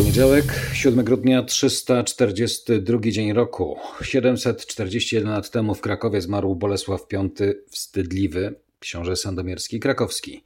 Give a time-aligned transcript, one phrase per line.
[0.00, 3.76] Poniedziałek, 7 grudnia, 342 dzień roku.
[4.02, 7.30] 741 lat temu w Krakowie zmarł Bolesław V
[7.70, 10.44] Wstydliwy, książę sandomierski krakowski.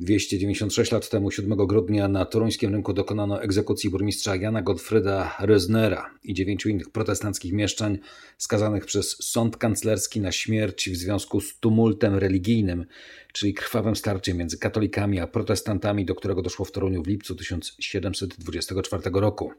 [0.00, 6.34] 296 lat temu, 7 grudnia, na toruńskim rynku dokonano egzekucji burmistrza Jana Gottfrieda Röznera i
[6.34, 7.98] dziewięciu innych protestanckich mieszczań
[8.38, 12.86] skazanych przez sąd kanclerski na śmierć w związku z tumultem religijnym,
[13.32, 19.02] czyli krwawym starciem między katolikami a protestantami, do którego doszło w Toruniu w lipcu 1724
[19.12, 19.52] roku.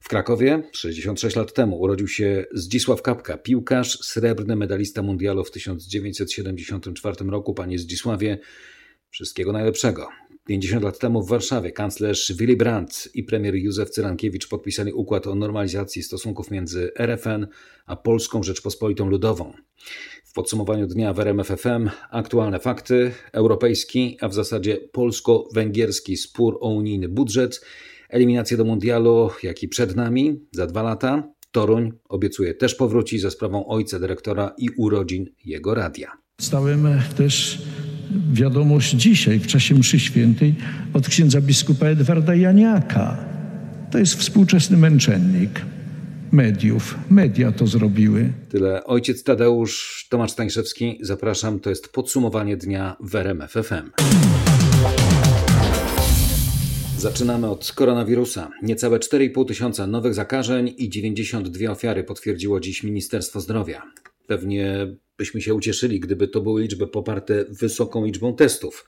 [0.00, 7.16] W Krakowie 66 lat temu urodził się Zdzisław Kapka, piłkarz, srebrny medalista mundialu w 1974
[7.30, 7.54] roku.
[7.54, 8.38] Panie Zdzisławie,
[9.10, 10.08] wszystkiego najlepszego.
[10.46, 15.34] 50 lat temu w Warszawie kanclerz Willy Brandt i premier Józef Cyrankiewicz podpisali układ o
[15.34, 17.46] normalizacji stosunków między RFN
[17.86, 19.52] a Polską Rzeczpospolitą Ludową.
[20.24, 27.08] W podsumowaniu dnia w RMFFM aktualne fakty, europejski, a w zasadzie polsko-węgierski spór o unijny
[27.08, 27.60] budżet–
[28.08, 31.32] Eliminacje do mundialu, jak i przed nami za dwa lata.
[31.52, 36.12] Toruń obiecuje też powróci za sprawą ojca dyrektora i urodzin jego radia.
[36.40, 37.62] Stałem też
[38.32, 40.54] wiadomość dzisiaj w czasie mszy świętej
[40.94, 43.16] od księdza biskupa Edwarda Janiaka.
[43.90, 45.50] To jest współczesny męczennik
[46.32, 46.98] mediów.
[47.10, 48.32] Media to zrobiły.
[48.48, 48.84] Tyle.
[48.84, 50.98] Ojciec Tadeusz, Tomasz Stańszewski.
[51.00, 51.60] Zapraszam.
[51.60, 53.90] To jest podsumowanie dnia w RMF FM.
[56.98, 58.50] Zaczynamy od koronawirusa.
[58.62, 63.82] Niecałe 4,5 tysiąca nowych zakażeń i 92 ofiary potwierdziło dziś Ministerstwo Zdrowia.
[64.26, 68.86] Pewnie byśmy się ucieszyli, gdyby to były liczby poparte wysoką liczbą testów.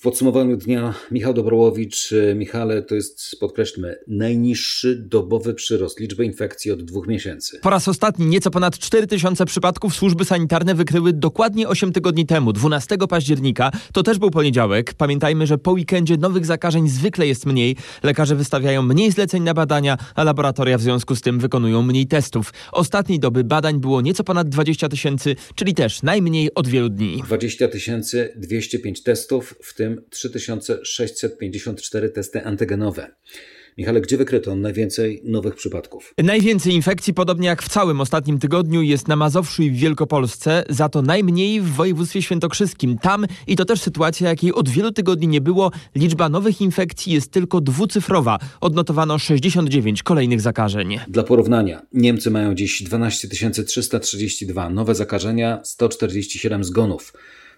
[0.00, 6.70] W podsumowaniu dnia Michał Dobrołowicz, e, Michale, to jest, podkreślmy, najniższy dobowy przyrost liczby infekcji
[6.70, 7.58] od dwóch miesięcy.
[7.62, 12.52] Po raz ostatni nieco ponad 4 tysiące przypadków służby sanitarne wykryły dokładnie 8 tygodni temu,
[12.52, 13.70] 12 października.
[13.92, 14.94] To też był poniedziałek.
[14.94, 17.76] Pamiętajmy, że po weekendzie nowych zakażeń zwykle jest mniej.
[18.02, 22.52] Lekarze wystawiają mniej zleceń na badania, a laboratoria w związku z tym wykonują mniej testów.
[22.72, 27.22] Ostatniej doby badań było nieco ponad 20 tysięcy, czyli też najmniej od wielu dni.
[27.26, 27.68] 20
[28.36, 33.14] 205 testów, w tym 3654 testy antygenowe.
[33.78, 36.14] Michale, gdzie wykryto najwięcej nowych przypadków?
[36.18, 40.88] Najwięcej infekcji, podobnie jak w całym ostatnim tygodniu, jest na Mazowszu i w Wielkopolsce, za
[40.88, 42.98] to najmniej w województwie świętokrzyskim.
[42.98, 47.32] Tam, i to też sytuacja, jakiej od wielu tygodni nie było, liczba nowych infekcji jest
[47.32, 48.38] tylko dwucyfrowa.
[48.60, 50.98] Odnotowano 69 kolejnych zakażeń.
[51.08, 53.28] Dla porównania, Niemcy mają dziś 12
[53.66, 57.12] 332 nowe zakażenia, 147 zgonów.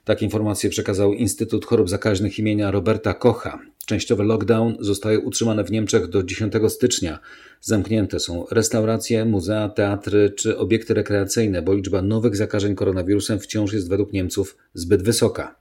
[0.04, 3.58] Tak informację przekazał Instytut Chorób Zakaźnych imienia Roberta Kocha.
[3.86, 7.18] Częściowy lockdown zostaje utrzymany w Niemczech do 10 stycznia.
[7.60, 13.88] Zamknięte są restauracje, muzea, teatry czy obiekty rekreacyjne, bo liczba nowych zakażeń koronawirusem wciąż jest
[13.88, 15.56] według Niemców zbyt wysoka.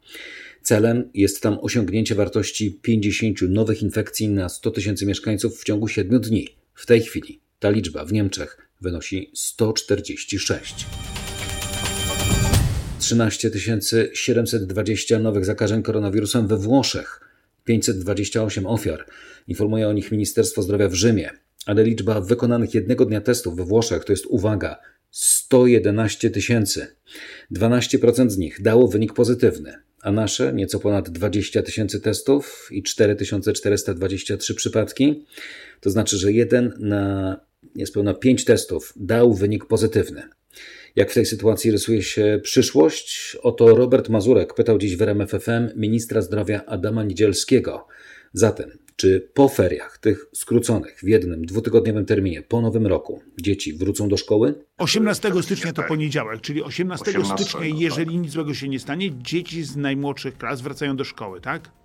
[0.61, 6.21] Celem jest tam osiągnięcie wartości 50 nowych infekcji na 100 tysięcy mieszkańców w ciągu 7
[6.21, 6.47] dni.
[6.73, 10.85] W tej chwili ta liczba w Niemczech wynosi 146.
[13.11, 13.51] 13
[14.13, 17.21] 720 nowych zakażeń koronawirusem we Włoszech,
[17.63, 19.05] 528 ofiar.
[19.47, 21.29] Informuje o nich Ministerstwo Zdrowia w Rzymie.
[21.65, 24.79] Ale liczba wykonanych jednego dnia testów we Włoszech to jest uwaga
[25.11, 26.87] 111 tysięcy.
[27.55, 34.55] 12% z nich dało wynik pozytywny, a nasze nieco ponad 20 tysięcy testów i 4423
[34.55, 35.25] przypadki.
[35.81, 37.39] To znaczy, że jeden na
[37.75, 40.23] niespełna 5 testów dał wynik pozytywny.
[40.95, 43.37] Jak w tej sytuacji rysuje się przyszłość?
[43.41, 47.87] Oto Robert Mazurek pytał dziś w RMFFM ministra zdrowia Adama Niedzielskiego.
[48.33, 54.09] Zatem, czy po feriach, tych skróconych w jednym, dwutygodniowym terminie, po nowym roku, dzieci wrócą
[54.09, 54.53] do szkoły?
[54.77, 59.63] 18 stycznia to poniedziałek, czyli 18, 18 stycznia, jeżeli nic złego się nie stanie, dzieci
[59.63, 61.80] z najmłodszych klas wracają do szkoły, tak?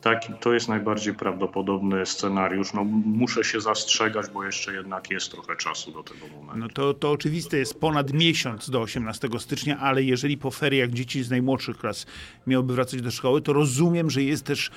[0.00, 2.72] Tak, to jest najbardziej prawdopodobny scenariusz.
[2.72, 6.56] No, muszę się zastrzegać, bo jeszcze jednak jest trochę czasu do tego momentu.
[6.56, 11.22] No to, to oczywiste jest ponad miesiąc do 18 stycznia, ale jeżeli po feriach dzieci
[11.22, 12.06] z najmłodszych klas
[12.46, 14.70] miałyby wracać do szkoły, to rozumiem, że jest też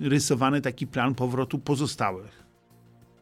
[0.00, 2.45] rysowany taki plan powrotu pozostałych.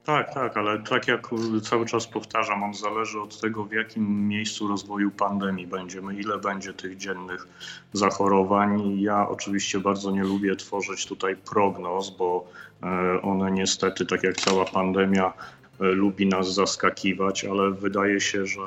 [0.04, 1.28] Tak, tak, ale tak jak
[1.62, 6.72] cały czas powtarzam, on zależy od tego, w jakim miejscu rozwoju pandemii będziemy, ile będzie
[6.72, 7.48] tych dziennych
[7.92, 9.00] zachorowań.
[9.00, 12.46] Ja oczywiście bardzo nie lubię tworzyć tutaj prognoz, bo
[12.82, 15.32] e, one niestety, tak jak cała pandemia,
[15.80, 18.60] e, lubi nas zaskakiwać, ale wydaje się, że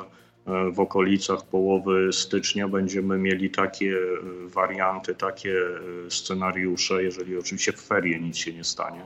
[0.71, 7.81] w okolicach połowy stycznia będziemy mieli takie e, warianty, takie e, scenariusze, jeżeli oczywiście w
[7.81, 9.05] ferie nic się nie stanie,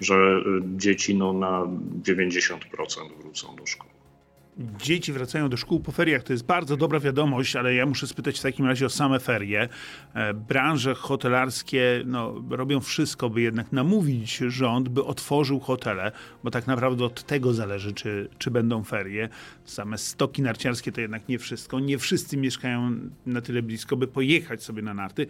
[0.00, 1.66] że dzieci no, na
[2.02, 2.56] 90%
[3.20, 3.89] wrócą do szkoły.
[4.82, 6.22] Dzieci wracają do szkół po feriach.
[6.22, 9.68] To jest bardzo dobra wiadomość, ale ja muszę spytać w takim razie o same ferie.
[10.14, 16.12] E, branże hotelarskie no, robią wszystko, by jednak namówić rząd, by otworzył hotele,
[16.44, 19.28] bo tak naprawdę od tego zależy, czy, czy będą ferie.
[19.64, 21.80] Same stoki narciarskie to jednak nie wszystko.
[21.80, 22.92] Nie wszyscy mieszkają
[23.26, 25.26] na tyle blisko, by pojechać sobie na narty.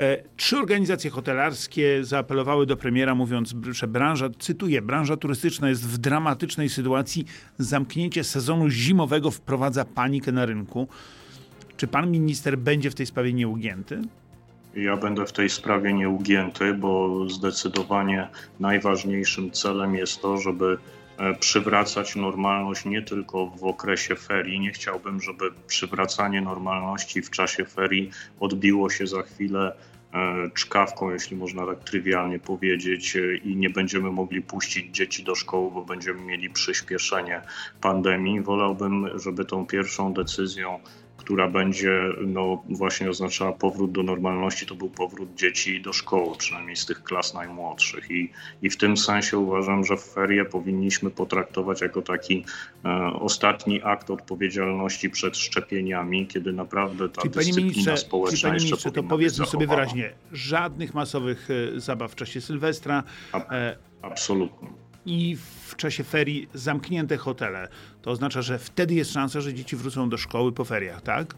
[0.00, 5.98] E, trzy organizacje hotelarskie zaapelowały do premiera, mówiąc, że branża, cytuję, branża turystyczna jest w
[5.98, 7.24] dramatycznej sytuacji.
[7.58, 10.88] Zamknięcie sezonu zimowego wprowadza panikę na rynku.
[11.76, 14.02] Czy pan minister będzie w tej sprawie nieugięty?
[14.74, 18.28] Ja będę w tej sprawie nieugięty, bo zdecydowanie
[18.60, 20.78] najważniejszym celem jest to, żeby
[21.40, 24.60] przywracać normalność nie tylko w okresie ferii.
[24.60, 28.10] Nie chciałbym, żeby przywracanie normalności w czasie ferii
[28.40, 29.72] odbiło się za chwilę
[30.14, 35.34] E, czkawką, jeśli można tak trywialnie powiedzieć, e, i nie będziemy mogli puścić dzieci do
[35.34, 37.42] szkoły, bo będziemy mieli przyspieszenie
[37.80, 38.40] pandemii.
[38.40, 40.80] Wolałbym, żeby tą pierwszą decyzją
[41.24, 46.76] która będzie no, właśnie oznaczała powrót do normalności, to był powrót dzieci do szkoły, przynajmniej
[46.76, 48.10] z tych klas najmłodszych.
[48.10, 48.30] I,
[48.62, 52.44] i w tym sensie uważam, że ferie powinniśmy potraktować jako taki
[52.84, 52.88] e,
[53.20, 59.02] ostatni akt odpowiedzialności przed szczepieniami, kiedy naprawdę ta czyli dyscyplina społeczna czyli panie ministrze, to
[59.02, 63.02] powiedzmy sobie wyraźnie, żadnych masowych e, zabaw w czasie Sylwestra.
[63.32, 67.68] A, e, absolutnie i w czasie ferii zamknięte hotele.
[68.02, 71.34] To oznacza, że wtedy jest szansa, że dzieci wrócą do szkoły po feriach, tak?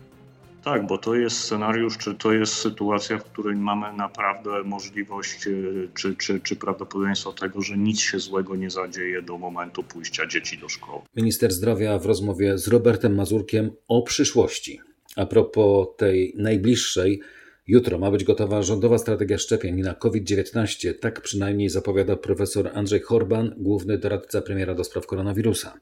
[0.65, 5.51] Tak, bo to jest scenariusz, czy to jest sytuacja, w której mamy naprawdę możliwość, e,
[5.95, 10.59] czy, czy, czy prawdopodobieństwo tego, że nic się złego nie zadzieje do momentu pójścia dzieci
[10.59, 11.03] do szkoły.
[11.17, 14.81] Minister zdrowia w rozmowie z Robertem Mazurkiem o przyszłości.
[15.17, 17.21] A propos tej najbliższej,
[17.67, 23.55] Jutro ma być gotowa rządowa strategia szczepień na COVID-19, tak przynajmniej zapowiada profesor Andrzej Horban,
[23.57, 25.81] główny doradca premiera do spraw koronawirusa.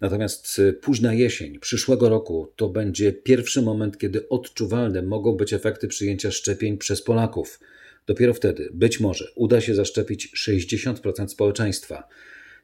[0.00, 5.88] Natomiast y, późna jesień przyszłego roku to będzie pierwszy moment, kiedy odczuwalne mogą być efekty
[5.88, 7.60] przyjęcia szczepień przez Polaków.
[8.06, 12.08] Dopiero wtedy, być może, uda się zaszczepić 60% społeczeństwa.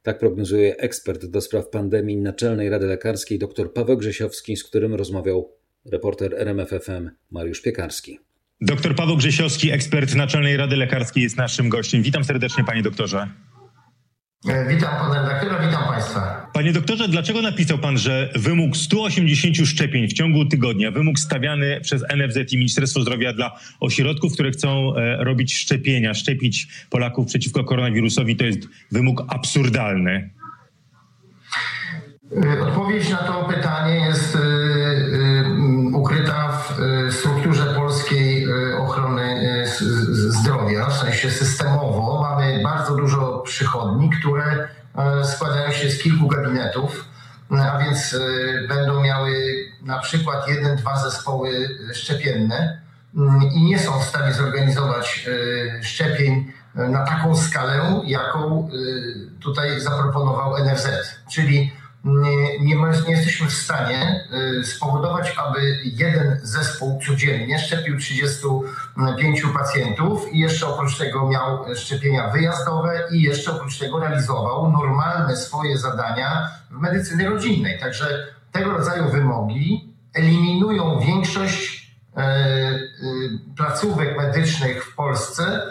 [0.03, 5.53] Tak prognozuje ekspert do spraw pandemii Naczelnej Rady Lekarskiej dr Paweł Grzesiowski, z którym rozmawiał
[5.85, 8.19] reporter RMFFM Mariusz Piekarski.
[8.65, 12.03] Doktor Paweł Grzesiowski, ekspert Naczelnej Rady Lekarskiej jest naszym gościem.
[12.03, 13.29] Witam serdecznie panie doktorze.
[14.49, 16.51] E, witam pana redaktora, witam państwa.
[16.53, 22.05] Panie doktorze, dlaczego napisał pan, że wymóg 180 szczepień w ciągu tygodnia, wymóg stawiany przez
[22.17, 28.37] NFZ i Ministerstwo Zdrowia dla ośrodków, które chcą e, robić szczepienia, szczepić Polaków przeciwko koronawirusowi,
[28.37, 30.31] to jest wymóg absurdalny?
[32.45, 34.39] E, odpowiedź na to pytanie jest
[41.33, 42.21] systemowo.
[42.21, 47.05] Mamy bardzo dużo przychodni, które e, składają się z kilku gabinetów,
[47.73, 48.17] a więc
[48.69, 49.33] będą miały
[49.83, 52.81] na przykład jeden, dwa zespoły szczepienne
[53.17, 55.29] mm, i nie są w stanie zorganizować
[55.83, 58.69] szczepień na taką skalę, jaką
[59.41, 60.89] tutaj zaproponował NFZ.
[61.33, 61.73] Czyli
[62.05, 64.29] nie, nie, nie, jesteśmy w stanie
[64.61, 72.31] y, spowodować, aby jeden zespół codziennie szczepił 35 pacjentów i jeszcze oprócz tego miał szczepienia
[72.31, 77.81] wyjazdowe i jeszcze oprócz tego realizował normalne swoje zadania w medycyny rodzinnej.
[77.81, 85.63] Także tego rodzaju wymogi eliminują większość y, y, placówek medycznych w Polsce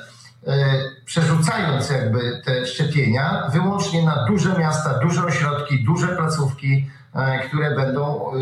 [1.05, 6.85] przerzucając jakby te szczepienia wyłącznie na duże miasta, duże ośrodki, duże placówki,
[7.15, 8.37] e, które będą e,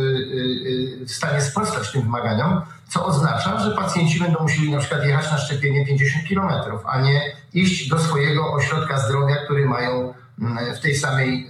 [1.05, 5.37] w stanie sprostać tym wymaganiom, co oznacza, że pacjenci będą musieli na przykład jechać na
[5.37, 7.21] szczepienie 50 km, a nie
[7.53, 11.47] iść do swojego ośrodka zdrowia, który mają mm, w tej samej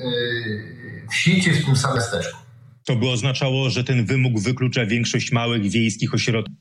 [1.12, 2.38] wsi czy w tym samym miasteczku.
[2.86, 6.59] To by oznaczało, że ten wymóg wyklucza większość małych wiejskich ośrodków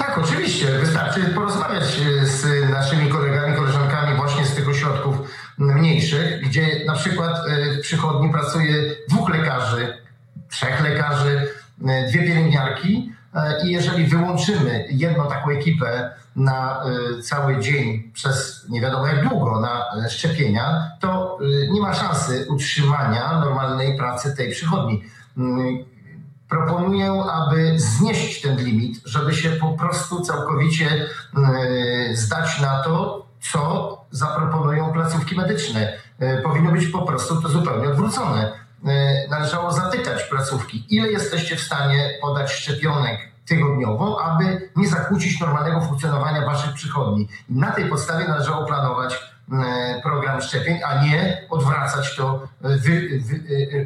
[0.00, 0.66] tak, oczywiście.
[0.66, 5.16] Wystarczy porozmawiać e, z naszymi kolegami, koleżankami właśnie z tych ośrodków
[5.58, 8.74] mniejszych, gdzie na przykład e, w przychodni pracuje
[9.08, 9.98] dwóch lekarzy,
[10.50, 11.48] trzech lekarzy,
[11.88, 13.12] e, dwie pielęgniarki
[13.64, 16.82] i jeżeli wyłączymy jedną taką ekipę na
[17.22, 21.38] cały dzień przez nie wiadomo jak długo na szczepienia, to
[21.70, 25.02] nie ma szansy utrzymania normalnej pracy tej przychodni
[25.36, 25.84] mm,
[26.50, 33.98] proponuję, aby znieść ten limit, żeby się po prostu całkowicie e, zdać na to, co
[34.10, 35.92] zaproponują placówki medyczne.
[36.18, 38.52] E, powinno być po prostu to zupełnie odwrócone.
[38.86, 40.86] E, należało zatykać placówki.
[40.90, 47.28] Ile jesteście w stanie podać szczepionek tygodniowo, aby nie zakłócić normalnego funkcjonowania waszych przychodni.
[47.48, 53.40] I na tej podstawie należało planować program programu szczepień, a nie odwracać to, wy, wy,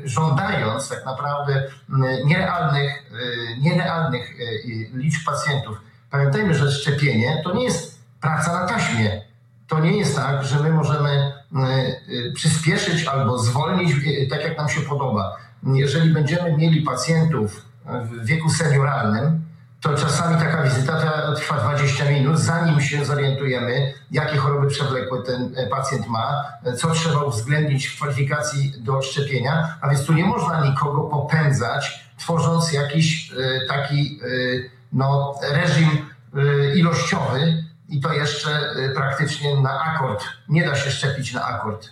[0.05, 1.63] żądając tak naprawdę
[2.25, 3.11] nierealnych,
[3.61, 4.31] nierealnych
[4.95, 5.81] liczb pacjentów.
[6.11, 9.23] Pamiętajmy, że szczepienie to nie jest praca na taśmie.
[9.69, 11.33] To nie jest tak, że my możemy
[12.35, 13.93] przyspieszyć albo zwolnić
[14.31, 15.37] tak, jak nam się podoba.
[15.63, 19.44] Jeżeli będziemy mieli pacjentów w wieku senioralnym,
[19.85, 25.67] to czasami taka wizyta trwa 20 minut, zanim się zorientujemy, jakie choroby przewlekłe ten e,
[25.67, 26.45] pacjent ma,
[26.77, 32.73] co trzeba uwzględnić w kwalifikacji do szczepienia, a więc tu nie można nikogo popędzać, tworząc
[32.73, 34.27] jakiś e, taki e,
[34.93, 36.15] no, reżim
[36.75, 40.25] ilościowy i to jeszcze praktycznie na akord.
[40.49, 41.91] Nie da się szczepić na akord.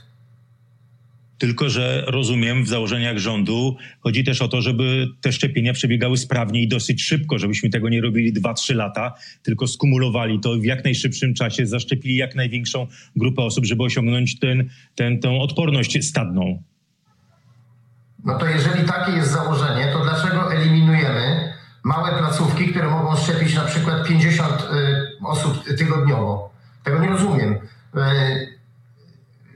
[1.42, 6.62] Tylko, że rozumiem w założeniach rządu chodzi też o to, żeby te szczepienia przebiegały sprawnie
[6.62, 11.34] i dosyć szybko, żebyśmy tego nie robili 2-3 lata, tylko skumulowali to w jak najszybszym
[11.34, 16.62] czasie, zaszczepili jak największą grupę osób, żeby osiągnąć ten, ten, tę odporność stadną.
[18.24, 21.52] No to jeżeli takie jest założenie, to dlaczego eliminujemy
[21.84, 26.50] małe placówki, które mogą szczepić na przykład 50 y, osób tygodniowo?
[26.84, 27.58] Tego nie rozumiem.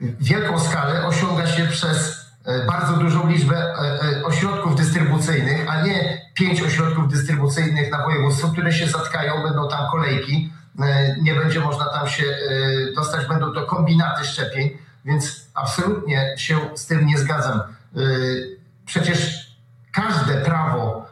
[0.00, 6.20] Wielką skalę osiąga się przez e, bardzo dużą liczbę e, e, ośrodków dystrybucyjnych, a nie
[6.34, 10.52] pięć ośrodków dystrybucyjnych na województwo, które się zatkają, będą tam kolejki,
[11.22, 12.24] nie będzie można tam się
[12.96, 14.70] dostać, będą to kombinaty szczepień,
[15.04, 17.60] więc absolutnie się z tym nie zgadzam.
[18.86, 19.46] Przecież
[19.92, 21.06] każde prawo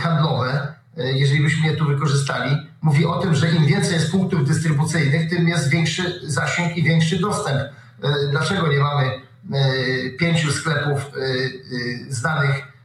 [0.00, 5.30] handlowe, jeżeli byśmy je tu wykorzystali, mówi o tym, że im więcej jest punktów dystrybucyjnych,
[5.30, 7.62] tym jest większy zasięg i większy dostęp
[8.30, 9.20] dlaczego nie mamy e,
[10.10, 11.10] pięciu sklepów e,
[12.12, 12.76] znanych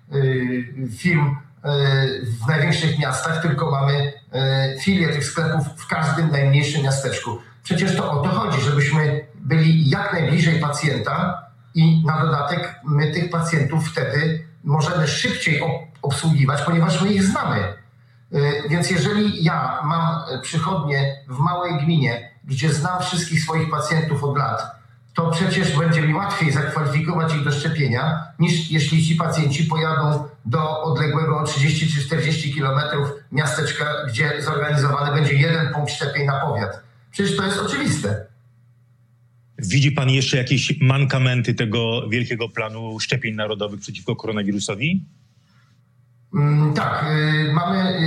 [0.98, 1.36] firm
[2.24, 4.14] w największych miastach, tylko mamy
[4.80, 7.38] filię tych sklepów w każdym najmniejszym miasteczku.
[7.64, 13.30] Przecież to o to chodzi, żebyśmy byli jak najbliżej pacjenta i na dodatek my tych
[13.30, 15.62] pacjentów wtedy możemy szybciej
[16.02, 17.74] obsługiwać, ponieważ my ich znamy.
[18.70, 24.81] Więc jeżeli ja mam przychodnie w małej gminie, gdzie znam wszystkich swoich pacjentów od lat,
[25.14, 30.82] to przecież będzie mi łatwiej zakwalifikować ich do szczepienia, niż jeśli ci pacjenci pojadą do
[30.82, 36.84] odległego o 30 czy 40 kilometrów miasteczka, gdzie zorganizowany będzie jeden punkt szczepień na powiat.
[37.12, 38.26] Przecież to jest oczywiste.
[39.58, 45.06] Widzi Pan jeszcze jakieś mankamenty tego wielkiego planu szczepień narodowych przeciwko koronawirusowi?
[46.34, 47.06] Mm, tak,
[47.50, 48.00] y, mamy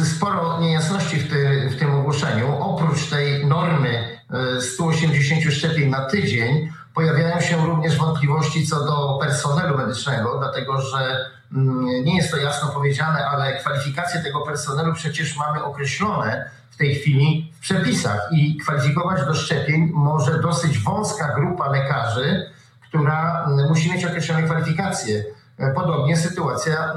[0.00, 2.56] y, sporo niejasności w, ty, w tym ogłoszeniu.
[2.58, 4.18] Oprócz tej normy
[4.60, 11.30] 180 y, szczepień na tydzień, pojawiają się również wątpliwości co do personelu medycznego, dlatego że
[11.52, 16.94] mm, nie jest to jasno powiedziane, ale kwalifikacje tego personelu przecież mamy określone w tej
[16.94, 22.50] chwili w przepisach i kwalifikować do szczepień może dosyć wąska grupa lekarzy,
[22.88, 25.24] która mm, musi mieć określone kwalifikacje.
[25.58, 26.92] E, podobnie sytuacja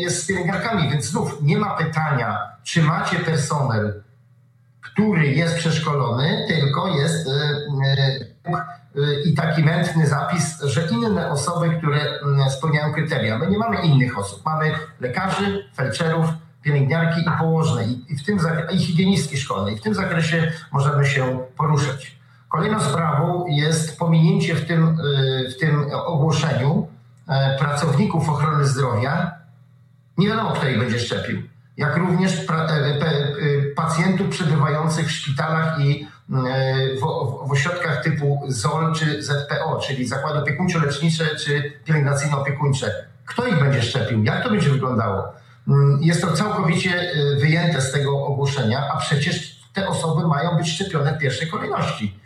[0.00, 4.01] jest z pielęgniarkami, więc znów nie ma pytania, czy macie personel,
[4.82, 7.32] który jest przeszkolony, tylko jest e,
[8.46, 12.00] e, i taki mętny zapis, że inne osoby, które
[12.50, 13.38] spełniają kryteria.
[13.38, 14.44] My nie mamy innych osób.
[14.44, 16.26] Mamy lekarzy, felczerów,
[16.62, 18.38] pielęgniarki i położne i, w tym
[18.72, 19.72] i higienistki szkolne.
[19.72, 22.16] I w tym zakresie możemy się poruszać.
[22.48, 24.98] Kolejną sprawą jest pominięcie w tym,
[25.50, 26.88] w tym ogłoszeniu
[27.28, 29.32] E, pracowników ochrony zdrowia,
[30.18, 31.42] nie wiadomo, kto ich będzie szczepił.
[31.76, 33.00] Jak również e, e,
[33.76, 37.00] pacjentów przebywających w szpitalach i w,
[37.48, 42.90] w ośrodkach typu ZOL czy ZPO, czyli zakłady opiekuńczo-lecznicze czy pielęgnacyjno-opiekuńcze.
[43.26, 44.24] Kto ich będzie szczepił?
[44.24, 45.32] Jak to będzie wyglądało?
[45.68, 51.14] Mm, jest to całkowicie wyjęte z tego ogłoszenia, a przecież te osoby mają być szczepione
[51.14, 52.20] w pierwszej kolejności.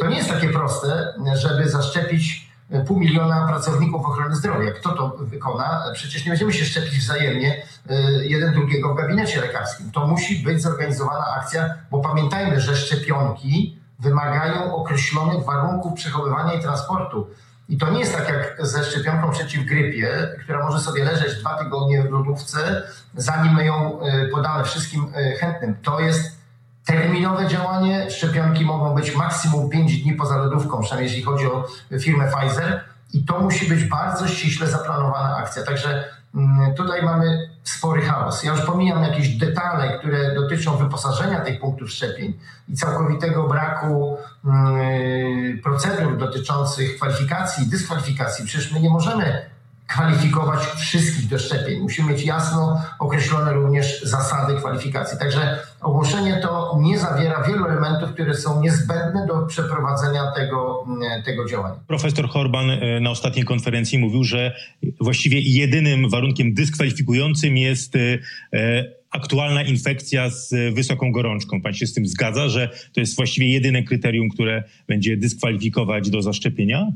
[0.00, 2.43] To nie jest takie proste, żeby zaszczepić
[2.86, 4.72] pół miliona pracowników ochrony zdrowia.
[4.72, 5.82] Kto to wykona?
[5.92, 9.90] Przecież nie będziemy się szczepić wzajemnie y, jeden drugiego w gabinecie lekarskim.
[9.90, 17.26] To musi być zorganizowana akcja, bo pamiętajmy, że szczepionki wymagają określonych warunków przechowywania i transportu.
[17.68, 21.58] I to nie jest tak jak ze szczepionką przeciw grypie, która może sobie leżeć dwa
[21.58, 22.82] tygodnie w lodówce,
[23.14, 25.76] zanim my ją y, podamy wszystkim y, chętnym.
[25.82, 26.43] To jest
[26.84, 31.64] Terminowe działanie, szczepionki mogą być maksimum 5 dni poza lodówką, przynajmniej jeśli chodzi o
[32.00, 35.62] firmę Pfizer i to musi być bardzo ściśle zaplanowana akcja.
[35.62, 38.42] Także mm, tutaj mamy spory chaos.
[38.42, 42.38] Ja już pomijam jakieś detale, które dotyczą wyposażenia tych punktów szczepień
[42.68, 48.46] i całkowitego braku mm, procedur dotyczących kwalifikacji i dyskwalifikacji.
[48.46, 49.53] Przecież my nie możemy
[49.86, 51.80] kwalifikować wszystkich do szczepień.
[51.80, 55.18] Musimy mieć jasno określone również zasady kwalifikacji.
[55.18, 61.48] Także ogłoszenie to nie zawiera wielu elementów, które są niezbędne do przeprowadzenia tego, mm, tego
[61.48, 61.76] działania.
[61.86, 64.56] Profesor Horban e, na ostatniej konferencji mówił, że
[65.00, 68.18] właściwie jedynym warunkiem dyskwalifikującym jest e,
[68.52, 71.62] e, aktualna infekcja z wysoką gorączką.
[71.62, 76.22] Pan się z tym zgadza, że to jest właściwie jedyne kryterium, które będzie dyskwalifikować do
[76.22, 76.86] zaszczepienia?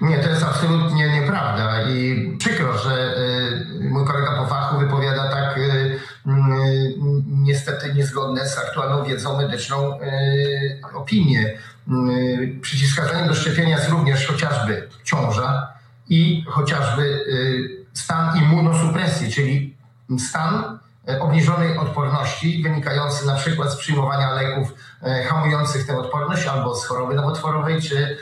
[0.00, 3.14] Nie, to jest absolutnie nieprawda i przykro, że
[3.80, 5.98] y, mój kolega po fachu wypowiada tak y, y,
[7.26, 9.98] niestety niezgodne z aktualną wiedzą medyczną
[10.94, 11.58] opinie.
[12.60, 15.72] Przeciwwskazaniem do szczepienia jest również chociażby ciąża
[16.08, 17.24] i chociażby
[17.92, 19.76] stan immunosupresji, czyli
[20.18, 20.78] stan
[21.20, 24.74] obniżonej odporności wynikający na przykład z przyjmowania leków
[25.28, 28.18] hamujących tę odporność albo z choroby nowotworowej czy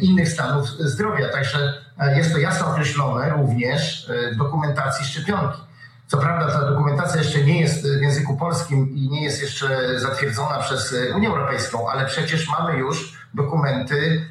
[0.00, 1.28] innych stanów zdrowia.
[1.28, 5.58] Także e, jest to jasno określone również w dokumentacji szczepionki.
[6.06, 10.58] Co prawda ta dokumentacja jeszcze nie jest w języku polskim i nie jest jeszcze zatwierdzona
[10.58, 14.26] przez Unię Europejską, ale przecież mamy już dokumenty,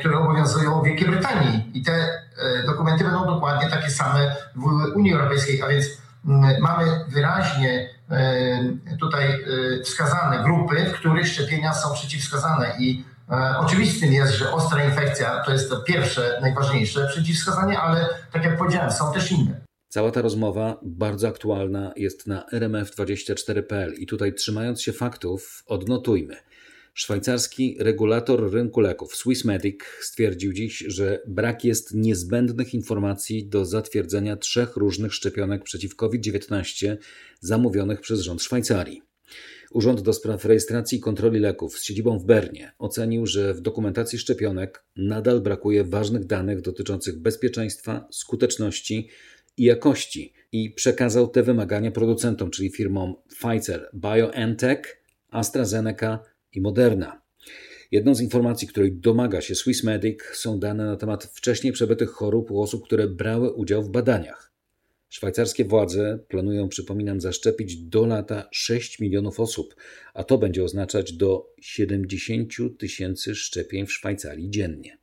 [0.00, 2.22] które obowiązują w Wielkiej Brytanii i te
[2.66, 4.64] dokumenty będą dokładnie takie same w
[4.96, 5.86] Unii Europejskiej, a więc
[6.60, 7.93] mamy wyraźnie e,
[9.00, 12.76] tutaj e, wskazane grupy, w których szczepienia są przeciwwskazane.
[12.80, 18.44] I e, Oczywistym jest, że ostra infekcja to jest to pierwsze, najważniejsze przeciwwskazanie, ale tak
[18.44, 19.60] jak powiedziałem, są też inne.
[19.88, 26.36] Cała ta rozmowa bardzo aktualna jest na rmf24.pl i tutaj trzymając się faktów odnotujmy–
[26.96, 34.76] Szwajcarski regulator rynku leków Swissmedic stwierdził dziś, że brak jest niezbędnych informacji do zatwierdzenia trzech
[34.76, 36.96] różnych szczepionek przeciw COVID-19
[37.40, 39.02] zamówionych przez rząd Szwajcarii.
[39.70, 44.18] Urząd do Spraw Rejestracji i Kontroli Leków z siedzibą w Bernie ocenił, że w dokumentacji
[44.18, 49.08] szczepionek nadal brakuje ważnych danych dotyczących bezpieczeństwa, skuteczności
[49.56, 57.22] i jakości i przekazał te wymagania producentom, czyli firmom Pfizer, BioNTech, AstraZeneca i Moderna.
[57.90, 62.62] Jedną z informacji, której domaga się Swissmedic, są dane na temat wcześniej przebytych chorób u
[62.62, 64.52] osób, które brały udział w badaniach.
[65.08, 69.74] Szwajcarskie władze planują, przypominam, zaszczepić do lata 6 milionów osób,
[70.14, 74.98] a to będzie oznaczać do 70 tysięcy szczepień w Szwajcarii dziennie.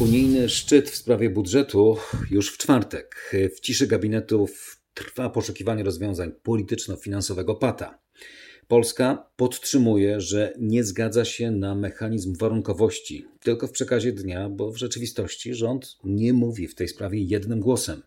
[0.00, 1.96] Unijny szczyt w sprawie budżetu
[2.30, 3.34] już w czwartek.
[3.56, 8.03] W ciszy gabinetów trwa poszukiwanie rozwiązań polityczno-finansowego pata.
[8.68, 14.76] Polska podtrzymuje, że nie zgadza się na mechanizm warunkowości, tylko w przekazie dnia, bo w
[14.76, 18.02] rzeczywistości rząd nie mówi w tej sprawie jednym głosem.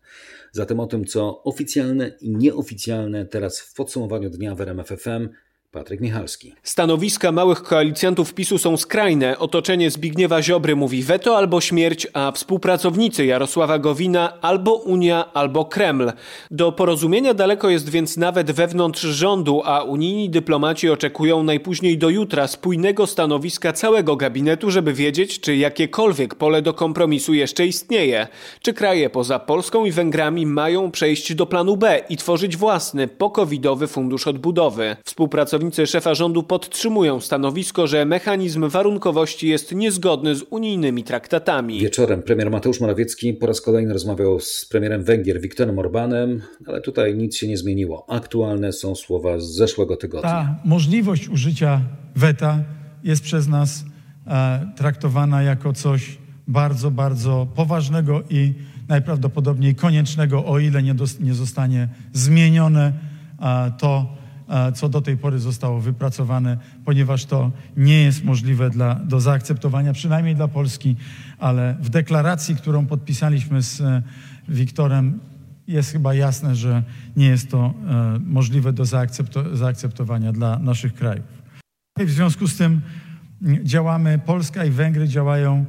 [0.51, 5.29] Zatem o tym, co oficjalne i nieoficjalne teraz w podsumowaniu dnia w RMFFM
[5.77, 6.53] Patryk Michalski.
[6.63, 9.39] Stanowiska małych koalicjantów PiSu są skrajne.
[9.39, 16.11] Otoczenie Zbigniewa Ziobry mówi weto albo śmierć, a współpracownicy Jarosława Gowina albo Unia, albo Kreml.
[16.51, 22.47] Do porozumienia daleko jest więc nawet wewnątrz rządu, a unijni dyplomaci oczekują najpóźniej do jutra
[22.47, 28.27] spójnego stanowiska całego gabinetu, żeby wiedzieć, czy jakiekolwiek pole do kompromisu jeszcze istnieje.
[28.61, 33.87] Czy kraje poza Polską i Węgrami mają przejść do planu B i tworzyć własny, pokowidowy
[33.87, 34.95] fundusz odbudowy.
[35.05, 41.79] Współpracownicy Szefa rządu podtrzymują stanowisko, że mechanizm warunkowości jest niezgodny z unijnymi traktatami.
[41.79, 47.15] Wieczorem premier Mateusz Morawiecki po raz kolejny rozmawiał z premierem Węgier Viktorem Orbanem, ale tutaj
[47.15, 48.05] nic się nie zmieniło.
[48.09, 50.29] Aktualne są słowa z zeszłego tygodnia.
[50.29, 51.81] Ta możliwość użycia
[52.15, 52.59] weta
[53.03, 53.85] jest przez nas
[54.27, 58.53] e, traktowana jako coś bardzo, bardzo poważnego i
[58.87, 62.93] najprawdopodobniej koniecznego, o ile nie, dos- nie zostanie zmienione
[63.41, 64.05] e, to
[64.75, 70.35] co do tej pory zostało wypracowane, ponieważ to nie jest możliwe dla, do zaakceptowania, przynajmniej
[70.35, 70.95] dla Polski,
[71.39, 74.01] ale w deklaracji, którą podpisaliśmy z e,
[74.49, 75.19] Wiktorem,
[75.67, 76.83] jest chyba jasne, że
[77.15, 78.85] nie jest to e, możliwe do
[79.53, 81.25] zaakceptowania dla naszych krajów.
[81.99, 82.81] W związku z tym
[83.63, 85.65] działamy, Polska i Węgry działają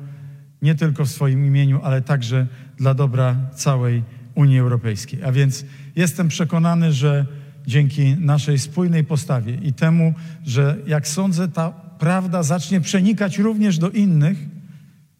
[0.62, 4.02] nie tylko w swoim imieniu, ale także dla dobra całej
[4.34, 5.24] Unii Europejskiej.
[5.24, 5.64] A więc
[5.96, 7.26] jestem przekonany, że
[7.68, 13.90] dzięki naszej spójnej postawie i temu, że jak sądzę, ta prawda zacznie przenikać również do
[13.90, 14.38] innych,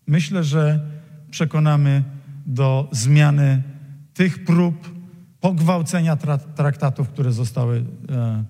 [0.07, 0.81] myślę, że
[1.31, 2.03] przekonamy
[2.47, 3.63] do zmiany
[4.15, 4.89] tych prób
[5.41, 6.17] pogwałcenia
[6.57, 8.45] traktatów, które zostały e,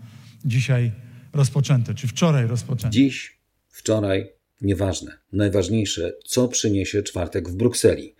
[0.44, 0.92] dzisiaj
[1.32, 2.94] rozpoczęte, czy wczoraj rozpoczęte.
[2.94, 4.28] Dziś, wczoraj,
[4.60, 5.12] nieważne.
[5.32, 8.14] Najważniejsze, co przyniesie czwartek w Brukseli.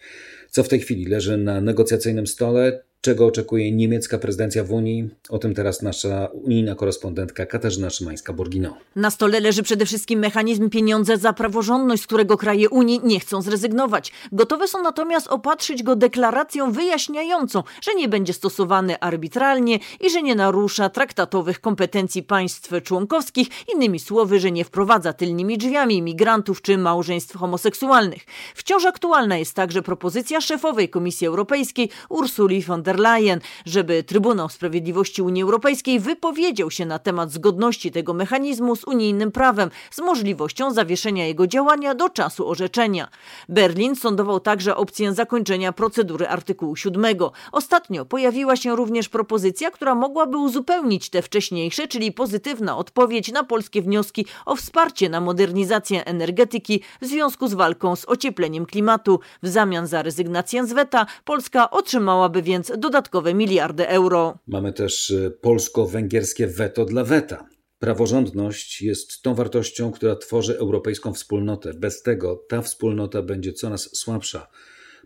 [0.50, 5.11] Co w tej chwili leży na negocjacyjnym stole, Czego oczekuje niemiecka prezydencja w Unii?
[5.28, 8.70] O tym teraz nasza unijna korespondentka Katarzyna Szymańska-Borgino.
[8.96, 13.42] Na stole leży przede wszystkim mechanizm pieniądze za praworządność, z którego kraje Unii nie chcą
[13.42, 14.12] zrezygnować.
[14.32, 20.34] Gotowe są natomiast opatrzyć go deklaracją wyjaśniającą, że nie będzie stosowany arbitralnie i że nie
[20.34, 27.37] narusza traktatowych kompetencji państw członkowskich, innymi słowy, że nie wprowadza tylnymi drzwiami migrantów czy małżeństw
[27.37, 28.22] homoseksualnych.
[28.54, 35.22] Wciąż aktualna jest także propozycja szefowej Komisji Europejskiej Ursuli von der Leyen, żeby Trybunał Sprawiedliwości
[35.22, 41.27] Unii Europejskiej wypowiedział się na temat zgodności tego mechanizmu z unijnym prawem, z możliwością zawieszenia
[41.27, 43.09] jego działania do czasu orzeczenia.
[43.48, 47.05] Berlin sądował także opcję zakończenia procedury artykułu 7.
[47.53, 53.83] Ostatnio pojawiła się również propozycja, która mogłaby uzupełnić te wcześniejsze, czyli pozytywna odpowiedź na polskie
[53.83, 59.20] wnioski o wsparcie na modernizację energetyki w związku z walką z ociepleniem klimatu.
[59.42, 64.38] W zamian za rezygnację z weta Polska otrzymałaby więc dodatkowe miliardy euro.
[64.46, 67.48] Mamy też y, polsko-węgierskie weto dla weta.
[67.78, 71.74] Praworządność jest tą wartością, która tworzy europejską wspólnotę.
[71.74, 74.48] Bez tego ta wspólnota będzie coraz słabsza,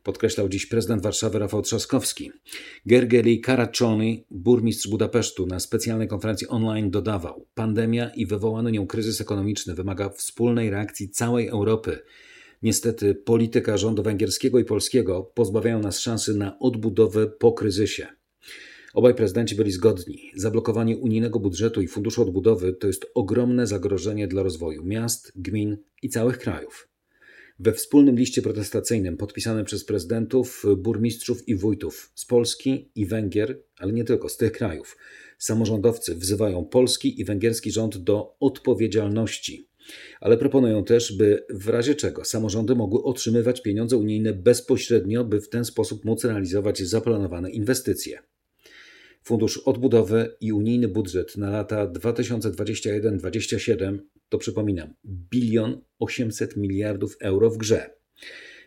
[0.03, 2.33] podkreślał dziś prezydent Warszawy Rafał Trzaskowski.
[2.87, 9.75] Gergely Karaczony, burmistrz Budapesztu, na specjalnej konferencji online dodawał: Pandemia i wywołany nią kryzys ekonomiczny
[9.75, 12.03] wymaga wspólnej reakcji całej Europy.
[12.63, 18.07] Niestety polityka rządu węgierskiego i polskiego pozbawiają nas szansy na odbudowę po kryzysie.
[18.95, 20.31] Obaj prezydenci byli zgodni.
[20.37, 26.09] Zablokowanie unijnego budżetu i funduszu odbudowy to jest ogromne zagrożenie dla rozwoju miast, gmin i
[26.09, 26.89] całych krajów.
[27.59, 33.93] We wspólnym liście protestacyjnym podpisanym przez prezydentów, burmistrzów i wójtów z Polski i Węgier, ale
[33.93, 34.97] nie tylko z tych krajów,
[35.39, 39.69] samorządowcy wzywają polski i węgierski rząd do odpowiedzialności
[40.21, 45.49] ale proponują też, by w razie czego samorządy mogły otrzymywać pieniądze unijne bezpośrednio, by w
[45.49, 48.19] ten sposób móc realizować zaplanowane inwestycje.
[49.25, 57.57] Fundusz Odbudowy i unijny budżet na lata 2021-2027 to przypominam bilion 800 miliardów euro w
[57.57, 57.91] grze.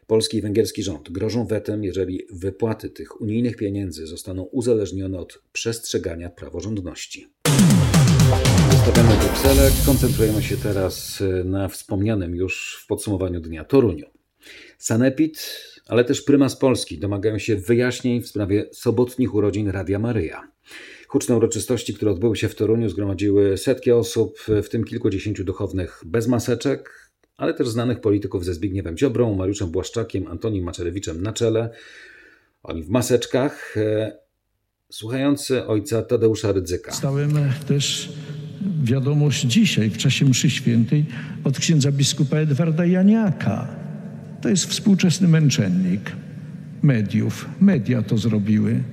[0.07, 6.29] Polski i węgierski rząd grożą wetem, jeżeli wypłaty tych unijnych pieniędzy zostaną uzależnione od przestrzegania
[6.29, 7.27] praworządności.
[8.85, 14.05] Zostawiamy Brukselę, koncentrujemy się teraz y, na wspomnianym już w podsumowaniu dnia Toruniu.
[14.77, 20.51] Sanepid, ale też prymas Polski domagają się wyjaśnień w sprawie sobotnich urodzin Radia Maryja.
[21.07, 26.27] Huczne uroczystości, które odbyły się w Toruniu, zgromadziły setki osób, w tym kilkudziesięciu duchownych bez
[26.27, 31.69] maseczek, ale też znanych polityków ze Zbigniewem Ziobrą, Mariuszem Błaszczakiem, Antonim Maczerewiczem na czele.
[32.63, 34.17] Oni w maseczkach, e,
[34.89, 36.91] słuchający ojca Tadeusza Rydzyka.
[36.91, 37.31] Stałem
[37.67, 38.09] też
[38.83, 41.05] wiadomość dzisiaj w czasie mszy świętej
[41.43, 43.67] od księdza biskupa Edwarda Janiaka.
[44.41, 46.11] To jest współczesny męczennik
[46.83, 47.49] mediów.
[47.61, 48.83] Media to zrobiły.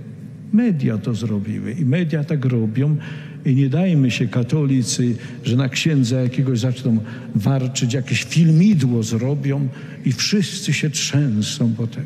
[0.53, 2.97] Media to zrobiły i media tak robią.
[3.45, 6.99] I nie dajmy się katolicy, że na księdza jakiegoś zaczną
[7.35, 9.69] warczyć, jakieś filmidło zrobią
[10.05, 12.05] i wszyscy się trzęsą potem.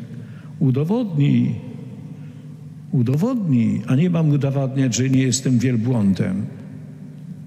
[0.59, 1.55] Udowodnij,
[2.91, 6.45] udowodnij, a nie mam udowadniać, że nie jestem wielbłądem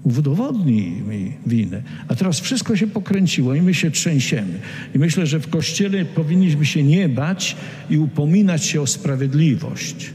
[0.03, 1.81] udowodnij mi winę.
[2.07, 4.59] A teraz wszystko się pokręciło i my się trzęsiemy.
[4.95, 7.55] I myślę, że w Kościele powinniśmy się nie bać
[7.89, 10.13] i upominać się o sprawiedliwość.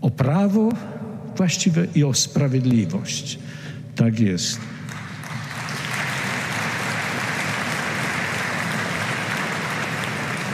[0.00, 0.72] O prawo
[1.36, 3.38] właściwe i o sprawiedliwość.
[3.96, 4.60] Tak jest.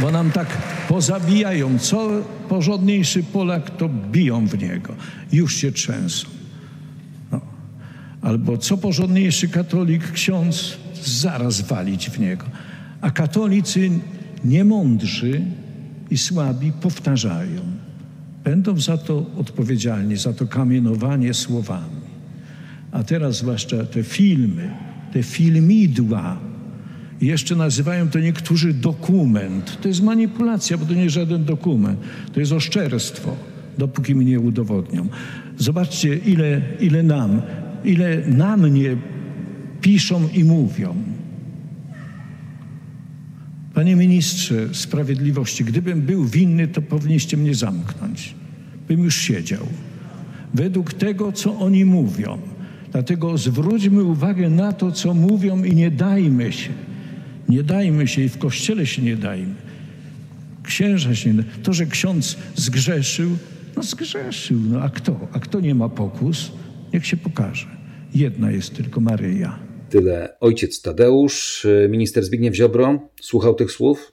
[0.00, 0.48] Bo nam tak
[0.88, 1.78] pozabijają.
[1.78, 2.08] Co
[2.48, 4.94] porządniejszy Polak, to biją w niego.
[5.32, 6.41] Już się trzęsą
[8.22, 12.44] albo co porządniejszy katolik, ksiądz, zaraz walić w niego.
[13.00, 13.90] A katolicy
[14.44, 15.42] niemądrzy
[16.10, 17.60] i słabi powtarzają.
[18.44, 22.02] Będą za to odpowiedzialni, za to kamienowanie słowami.
[22.92, 24.70] A teraz zwłaszcza te filmy,
[25.12, 26.36] te filmidła,
[27.20, 29.78] jeszcze nazywają to niektórzy dokument.
[29.80, 32.00] To jest manipulacja, bo to nie jest żaden dokument.
[32.32, 33.36] To jest oszczerstwo,
[33.78, 35.08] dopóki mi nie udowodnią.
[35.58, 37.42] Zobaczcie, ile, ile nam
[37.84, 38.96] ile na mnie
[39.80, 40.96] piszą i mówią.
[43.74, 48.34] Panie ministrze sprawiedliwości, gdybym był winny, to powinniście mnie zamknąć.
[48.88, 49.66] Bym już siedział.
[50.54, 52.38] Według tego, co oni mówią.
[52.92, 56.70] Dlatego zwróćmy uwagę na to, co mówią i nie dajmy się.
[57.48, 59.54] Nie dajmy się i w kościele się nie dajmy.
[60.62, 63.30] Księża się nie To, że ksiądz zgrzeszył,
[63.76, 64.60] no zgrzeszył.
[64.60, 65.28] No a kto?
[65.32, 66.52] A kto nie ma pokus?
[66.92, 67.66] Niech się pokaże.
[68.14, 69.58] Jedna jest tylko Maryja.
[69.90, 71.66] Tyle ojciec Tadeusz.
[71.88, 74.12] Minister Zbigniew Ziobro słuchał tych słów,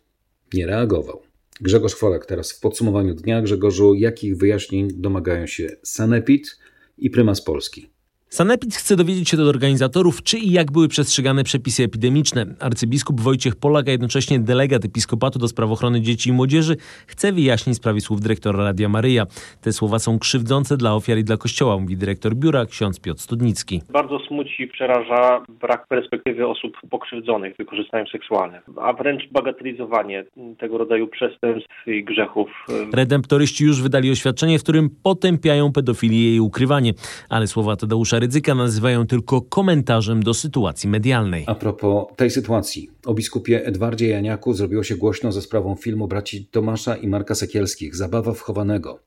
[0.53, 1.21] nie reagował.
[1.61, 3.41] Grzegorz Folek teraz w podsumowaniu dnia.
[3.41, 6.59] Grzegorzu, jakich wyjaśnień domagają się Sanepid
[6.97, 7.89] i Prymas Polski?
[8.29, 12.45] Sanepid chce dowiedzieć się od organizatorów, czy i jak były przestrzegane przepisy epidemiczne.
[12.59, 16.75] Arcybiskup Wojciech Polak, a jednocześnie delegat Episkopatu do spraw ochrony dzieci i młodzieży,
[17.07, 19.25] chce wyjaśnić sprawie słów dyrektora Radia Maryja.
[19.61, 23.81] Te słowa są krzywdzące dla ofiar i dla Kościoła, mówi dyrektor biura ksiądz Piotr Studnicki.
[23.89, 30.25] Bardzo smuci, przeraża brak perspektywy osób pokrzywdzonych wykorzystaniem seksualnym, a wręcz bagatelizowanie
[30.59, 32.49] tego rodzaju przestępstw i grzechów.
[32.93, 36.93] Redemptoryści już wydali oświadczenie, w którym potępiają pedofilię i ukrywanie,
[37.29, 41.43] ale słowa Tadeusza Rydzyka nazywają tylko komentarzem do sytuacji medialnej.
[41.47, 46.45] A propos tej sytuacji, o biskupie Edwardzie Janiaku zrobiło się głośno ze sprawą filmu braci
[46.45, 48.99] Tomasza i Marka Sekielskich Zabawa wchowanego.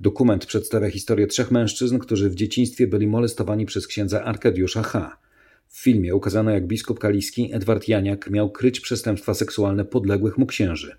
[0.00, 5.16] Dokument przedstawia historię trzech mężczyzn, którzy w dzieciństwie byli molestowani przez księdza Arkadiusza H.
[5.68, 10.96] W filmie ukazano, jak biskup kaliski Edward Janiak miał kryć przestępstwa seksualne podległych mu księży.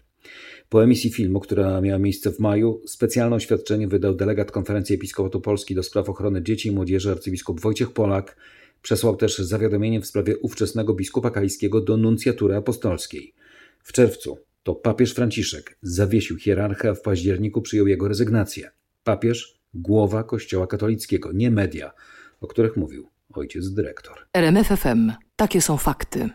[0.74, 5.76] Po emisji filmu, która miała miejsce w maju, specjalne oświadczenie wydał delegat Konferencji Episkopatu Polski
[5.76, 8.38] do spraw ochrony dzieci i młodzieży arcybiskup Wojciech Polak.
[8.82, 13.34] Przesłał też zawiadomienie w sprawie ówczesnego biskupa kaliskiego do nuncjatury apostolskiej.
[13.84, 18.72] W czerwcu to papież Franciszek zawiesił hierarchę, a w październiku przyjął jego rezygnację.
[19.04, 21.92] Papież, głowa Kościoła katolickiego, nie media,
[22.42, 24.18] o których mówił ojciec dyrektor.
[24.34, 25.12] RMFFM.
[25.36, 26.30] Takie są fakty.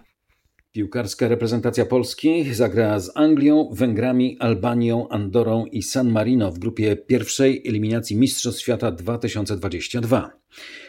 [0.78, 7.62] Piłkarska reprezentacja Polski zagra z Anglią, Węgrami, Albanią, Andorą i San Marino w grupie pierwszej
[7.68, 10.30] eliminacji Mistrzostw Świata 2022.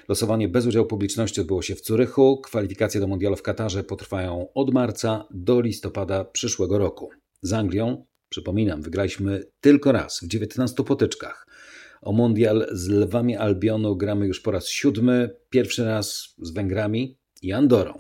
[0.08, 2.41] Losowanie bez udziału publiczności odbyło się w Curychu.
[2.41, 7.10] Kwalifikacje do mundialu w Katarze potrwają od marca do listopada przyszłego roku.
[7.41, 11.47] Z Anglią, przypominam, wygraliśmy tylko raz w 19 potyczkach.
[12.02, 17.52] O mundial z Lwami Albionu gramy już po raz siódmy, pierwszy raz z Węgrami i
[17.52, 17.99] Andorą.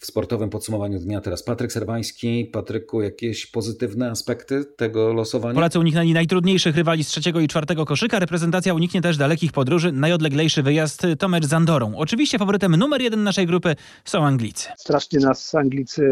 [0.00, 2.50] W sportowym podsumowaniu dnia teraz Patryk Serwański.
[2.52, 5.54] Patryku, jakieś pozytywne aspekty tego losowania?
[5.54, 8.18] Polacy uniknęli najtrudniejszych rywali z trzeciego i czwartego koszyka.
[8.18, 9.92] Reprezentacja uniknie też dalekich podróży.
[9.92, 11.96] Najodleglejszy wyjazd to mecz z Andorą.
[11.96, 14.68] Oczywiście faworytem numer jeden naszej grupy są Anglicy.
[14.76, 16.02] Strasznie nas Anglicy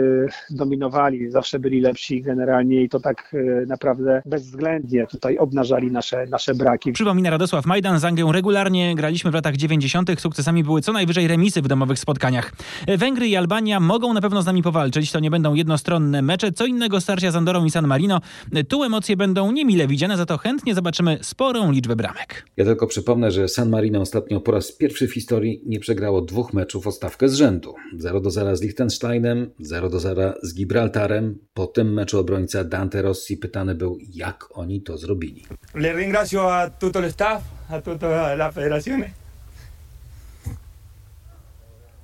[0.51, 1.31] dominowali.
[1.31, 6.93] Zawsze byli lepsi generalnie i to tak e, naprawdę bezwzględnie tutaj obnażali nasze, nasze braki.
[6.93, 8.01] Przypomina Radosław Majdan.
[8.01, 10.21] Z Anglią regularnie graliśmy w latach 90.
[10.21, 12.53] Sukcesami były co najwyżej remisy w domowych spotkaniach.
[12.99, 15.13] Węgry i Albania mogą na pewno z nami powalczyć.
[15.13, 16.53] To nie będą jednostronne mecze.
[16.53, 18.21] Co innego starcia z Andorą i San Marino.
[18.69, 22.47] Tu emocje będą niemile widziane, za to chętnie zobaczymy sporą liczbę bramek.
[22.57, 26.53] Ja tylko przypomnę, że San Marino ostatnio po raz pierwszy w historii nie przegrało dwóch
[26.53, 27.75] meczów o stawkę z rzędu.
[27.97, 31.39] 0 do 0 z Liechtensteinem, 0 do 0 z Gibraltarem.
[31.55, 35.45] Po tym meczu obrońca Dante Rossi pytany był, jak oni to zrobili.
[35.75, 39.11] Le ringrazio a tutto el staff, a tutta la federazione.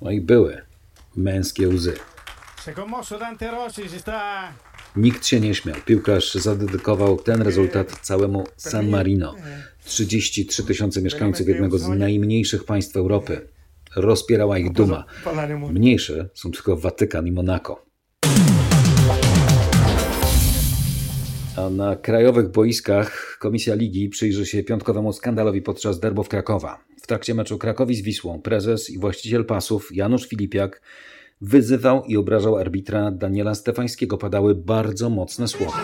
[0.01, 0.61] No i były
[1.15, 1.93] męskie łzy.
[4.95, 5.75] Nikt się nie śmiał.
[5.85, 9.35] Piłkarz zadedykował ten rezultat całemu San Marino.
[9.85, 13.47] 33 tysiące mieszkańców jednego z najmniejszych państw Europy.
[13.95, 15.05] Rozpierała ich duma.
[15.71, 17.85] Mniejsze są tylko Watykan i Monako.
[21.57, 26.79] A na krajowych boiskach Komisja Ligi przyjrzy się piątkowemu skandalowi podczas derbów Krakowa.
[27.03, 30.81] W trakcie meczu Krakowi z Wisłą prezes i właściciel pasów Janusz Filipiak
[31.41, 34.17] wyzywał i obrażał arbitra Daniela Stefańskiego.
[34.17, 35.83] Padały bardzo mocne słowa.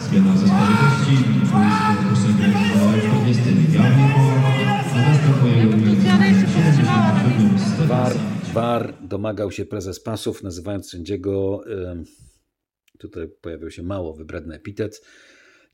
[0.00, 0.34] Zmiana
[7.88, 8.12] War,
[8.54, 11.64] war domagał się prezes pasów, nazywając sędziego,
[13.02, 15.02] tutaj pojawił się mało wybredny epitet,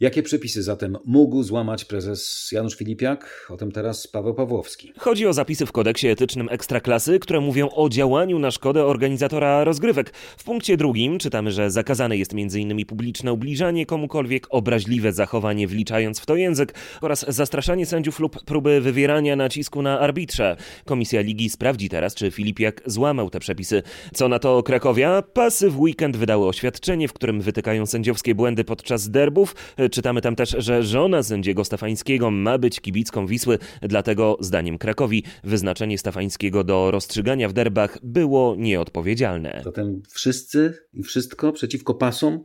[0.00, 3.46] Jakie przepisy zatem mógł złamać prezes Janusz Filipiak?
[3.50, 4.92] O tym teraz Paweł Pawłowski.
[4.98, 10.10] Chodzi o zapisy w kodeksie etycznym Ekstraklasy, które mówią o działaniu na szkodę organizatora rozgrywek.
[10.14, 12.86] W punkcie drugim czytamy, że zakazane jest m.in.
[12.86, 19.36] publiczne ubliżanie komukolwiek, obraźliwe zachowanie wliczając w to język oraz zastraszanie sędziów lub próby wywierania
[19.36, 20.56] nacisku na arbitrze.
[20.84, 23.82] Komisja Ligi sprawdzi teraz, czy Filipiak złamał te przepisy.
[24.14, 25.22] Co na to Krakowia?
[25.22, 29.54] Pasy w weekend wydały oświadczenie, w którym wytykają sędziowskie błędy podczas derbów.
[29.90, 35.98] Czytamy tam też, że żona sędziego Stefańskiego ma być kibicką Wisły, dlatego zdaniem Krakowi wyznaczenie
[35.98, 39.60] Stefańskiego do rozstrzygania w derbach było nieodpowiedzialne.
[39.64, 42.44] Zatem wszyscy i wszystko przeciwko pasom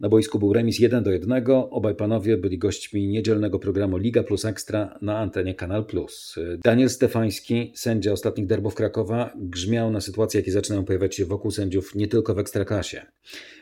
[0.00, 1.44] na boisku był remis 1 do 1.
[1.70, 6.36] Obaj panowie byli gośćmi niedzielnego programu Liga Plus Ekstra na antenie Kanal Plus.
[6.64, 11.94] Daniel Stefański, sędzia ostatnich derbów Krakowa, grzmiał na sytuacje, jakie zaczynają pojawiać się wokół sędziów
[11.94, 13.06] nie tylko w Ekstraklasie.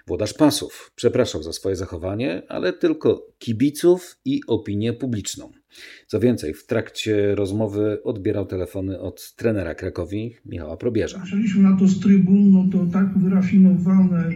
[0.07, 5.62] Włodarz pasów przepraszał za swoje zachowanie, ale tylko kibiców i opinię publiczną.
[6.07, 11.19] Co więcej, w trakcie rozmowy odbierał telefony od trenera Krakowi, Michała Probierza.
[11.19, 14.31] Patrzyliśmy na to z trybun, no to tak wyrafinowane.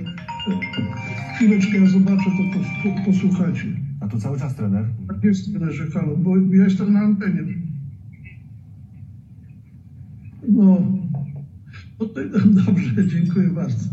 [1.37, 3.67] Chwileczkę ja zobaczę, to pos- posłuchacie.
[4.01, 4.85] A to cały czas trener?
[5.09, 7.43] Tak jest, trenerze, halo, bo ja jestem na antenie.
[10.49, 10.93] No,
[12.01, 12.21] no to
[12.67, 13.89] dobrze, dziękuję bardzo.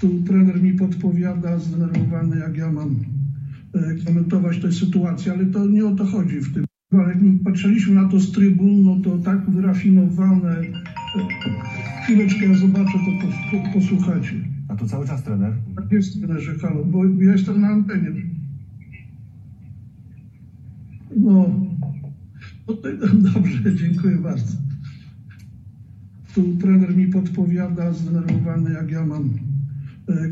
[0.00, 3.19] Tu trener mi podpowiada, zdenerwowany, jak ja mam e,
[4.06, 6.64] komentować tę sytuację, ale to nie o to chodzi w tym.
[6.92, 10.60] Ale jak my patrzyliśmy na to z trybun, no to tak wyrafinowane.
[10.60, 10.66] e,
[12.04, 14.32] Chwileczkę ja zobaczę, to pos- posłuchacie.
[14.68, 15.52] A to cały czas trener?
[15.76, 18.10] Tak jest, trenerze, halo, bo ja jestem na antenie.
[21.16, 21.50] No,
[22.68, 22.88] no to
[23.34, 24.56] dobrze, dziękuję bardzo.
[26.34, 29.28] Tu trener mi podpowiada, zdenerwowany, jak ja mam e,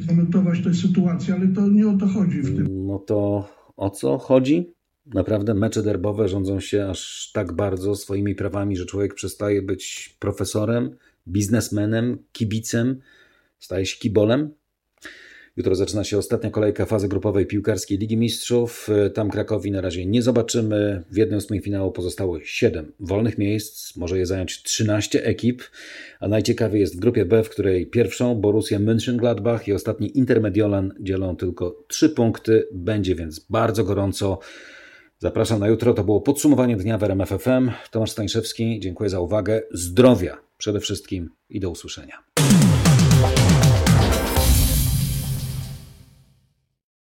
[0.09, 2.87] komentować tę sytuację, ale to nie o to chodzi w tym.
[2.87, 4.73] No to o co chodzi?
[5.07, 10.97] Naprawdę mecze derbowe rządzą się aż tak bardzo swoimi prawami, że człowiek przestaje być profesorem,
[11.29, 13.01] biznesmenem, kibicem,
[13.59, 14.51] staje się kibolem.
[15.59, 18.89] Jutro zaczyna się ostatnia kolejka fazy grupowej piłkarskiej Ligi Mistrzów.
[19.15, 21.03] Tam Krakowi na razie nie zobaczymy.
[21.11, 23.97] W jednym ósmej finału pozostało 7 wolnych miejsc.
[23.97, 25.63] Może je zająć 13 ekip.
[26.21, 31.37] A najciekawiej jest w grupie B, w której pierwszą Borussia Mönchengladbach i ostatni Intermediolan dzielą
[31.37, 32.69] tylko 3 punkty.
[32.73, 34.39] Będzie więc bardzo gorąco.
[35.19, 35.95] Zapraszam na jutro.
[35.95, 37.71] To było podsumowanie dnia w RMF FM.
[37.91, 39.63] Tomasz Stańszewski, dziękuję za uwagę.
[39.71, 42.28] Zdrowia przede wszystkim i do usłyszenia.